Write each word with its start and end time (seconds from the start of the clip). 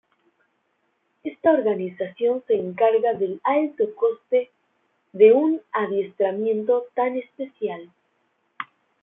Esta 1.23 1.51
organización 1.51 2.43
se 2.47 2.55
encarga 2.55 3.13
del 3.13 3.39
alto 3.43 3.93
coste 3.93 4.49
de 5.13 5.31
un 5.31 5.61
adiestramiento 5.73 6.87
tan 6.95 7.17
especial. 7.17 7.87